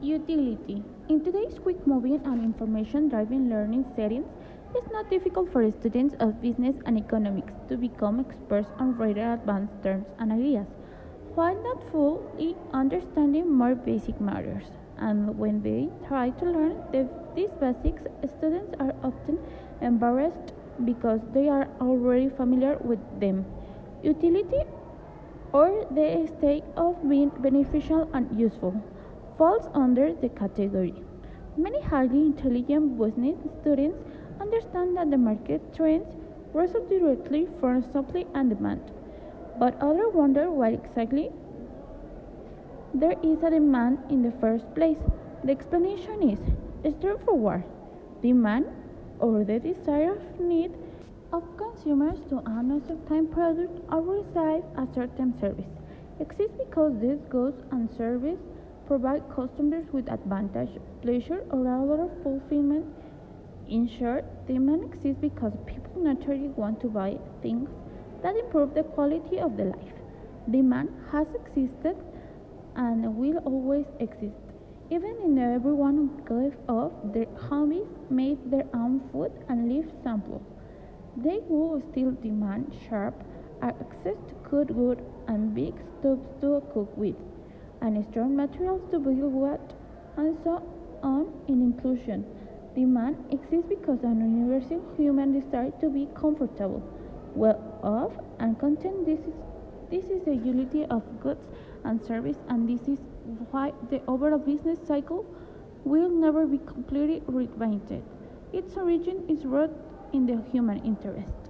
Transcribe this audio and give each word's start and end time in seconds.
Utility. 0.00 0.84
In 1.08 1.24
today's 1.24 1.58
quick 1.58 1.84
moving 1.84 2.20
and 2.24 2.44
information 2.44 3.08
driven 3.08 3.50
learning 3.50 3.84
settings, 3.96 4.28
it's 4.72 4.92
not 4.92 5.10
difficult 5.10 5.50
for 5.52 5.68
students 5.72 6.14
of 6.20 6.40
business 6.40 6.76
and 6.86 6.96
economics 6.96 7.52
to 7.68 7.76
become 7.76 8.20
experts 8.20 8.68
on 8.78 8.96
rather 8.96 9.32
advanced 9.32 9.74
terms 9.82 10.06
and 10.20 10.32
ideas, 10.32 10.68
while 11.34 11.60
not 11.64 11.82
fully 11.90 12.54
understanding 12.72 13.52
more 13.52 13.74
basic 13.74 14.20
matters. 14.20 14.66
And 14.98 15.36
when 15.36 15.62
they 15.62 15.88
try 16.06 16.30
to 16.30 16.44
learn 16.44 16.76
the, 16.92 17.08
these 17.34 17.50
basics, 17.58 18.02
students 18.38 18.76
are 18.78 18.94
often 19.02 19.40
embarrassed 19.80 20.52
because 20.84 21.20
they 21.34 21.48
are 21.48 21.66
already 21.80 22.28
familiar 22.28 22.76
with 22.82 23.00
them. 23.18 23.44
Utility 24.04 24.62
or 25.52 25.86
the 25.90 26.30
state 26.38 26.62
of 26.76 26.96
being 27.08 27.30
beneficial 27.40 28.08
and 28.12 28.38
useful 28.38 28.80
falls 29.38 29.68
under 29.72 30.12
the 30.12 30.28
category. 30.28 30.94
Many 31.56 31.80
highly 31.80 32.26
intelligent 32.26 32.98
business 32.98 33.38
students 33.60 33.98
understand 34.40 34.96
that 34.96 35.10
the 35.10 35.16
market 35.16 35.62
trends 35.74 36.06
result 36.52 36.90
directly 36.90 37.46
from 37.60 37.82
supply 37.92 38.26
and 38.34 38.50
demand, 38.50 38.82
but 39.58 39.80
others 39.80 40.12
wonder 40.12 40.50
why 40.50 40.70
exactly 40.70 41.30
there 42.94 43.14
is 43.22 43.42
a 43.42 43.50
demand 43.50 43.98
in 44.10 44.22
the 44.22 44.32
first 44.40 44.74
place. 44.74 44.98
The 45.44 45.52
explanation 45.52 46.30
is 46.30 46.94
straightforward 46.98 47.62
demand 48.22 48.66
or 49.20 49.44
the 49.44 49.60
desire 49.60 50.18
need 50.40 50.72
of 51.32 51.44
consumers 51.56 52.18
to 52.30 52.36
own 52.46 52.70
a 52.72 52.80
certain 52.86 53.28
product 53.28 53.78
or 53.92 54.00
receive 54.02 54.64
a 54.76 54.88
certain 54.94 55.38
service 55.38 55.70
exists 56.18 56.56
because 56.58 56.98
these 57.00 57.20
goods 57.28 57.62
and 57.70 57.88
services 57.96 58.38
provide 58.88 59.22
customers 59.36 59.84
with 59.92 60.10
advantage, 60.10 60.70
pleasure, 61.02 61.44
or 61.50 61.60
other 61.68 62.08
fulfillment. 62.22 62.86
In 63.68 63.86
short, 63.86 64.24
demand 64.46 64.82
exists 64.84 65.20
because 65.20 65.52
people 65.66 66.02
naturally 66.02 66.48
want 66.56 66.80
to 66.80 66.88
buy 66.88 67.18
things 67.42 67.68
that 68.22 68.34
improve 68.34 68.72
the 68.74 68.84
quality 68.84 69.38
of 69.38 69.58
their 69.58 69.66
life. 69.66 69.98
Demand 70.50 70.88
has 71.12 71.26
existed 71.34 71.96
and 72.76 73.14
will 73.14 73.36
always 73.44 73.84
exist. 74.00 74.40
Even 74.90 75.14
if 75.22 75.38
everyone 75.38 76.00
gave 76.26 76.56
up 76.66 77.12
their 77.12 77.28
hobbies, 77.36 77.92
made 78.08 78.38
their 78.50 78.66
own 78.72 79.02
food, 79.12 79.30
and 79.50 79.68
live 79.70 79.90
simple, 80.02 80.40
they 81.14 81.40
will 81.50 81.82
still 81.90 82.12
demand 82.22 82.72
sharp 82.88 83.14
access 83.60 84.16
to 84.28 84.34
good 84.50 84.70
wood 84.70 85.04
and 85.26 85.54
big 85.54 85.74
stoves 85.98 86.26
to 86.40 86.62
cook 86.72 86.96
with 86.96 87.16
and 87.80 88.04
strong 88.10 88.36
materials 88.36 88.82
to 88.90 88.98
build 88.98 89.32
what, 89.32 89.72
and 90.16 90.36
so 90.44 90.62
on 91.02 91.32
in 91.48 91.62
inclusion. 91.62 92.24
Demand 92.74 93.16
exists 93.30 93.68
because 93.68 94.02
an 94.02 94.20
universal 94.20 94.82
human 94.96 95.32
desire 95.32 95.72
to 95.80 95.88
be 95.88 96.08
comfortable, 96.14 96.82
well 97.34 97.58
off, 97.82 98.12
and 98.38 98.58
content. 98.58 99.06
This 99.06 99.20
is 99.20 99.34
this 99.90 100.04
is 100.04 100.22
the 100.24 100.34
unity 100.36 100.84
of 100.84 101.02
goods 101.20 101.44
and 101.84 102.04
service, 102.04 102.36
and 102.48 102.68
this 102.68 102.86
is 102.88 102.98
why 103.50 103.72
the 103.90 104.02
overall 104.06 104.38
business 104.38 104.78
cycle 104.86 105.24
will 105.84 106.10
never 106.10 106.46
be 106.46 106.58
completely 106.58 107.20
reinvented. 107.20 108.02
Its 108.52 108.76
origin 108.76 109.24
is 109.28 109.44
rooted 109.44 109.76
in 110.12 110.26
the 110.26 110.42
human 110.50 110.84
interest. 110.84 111.47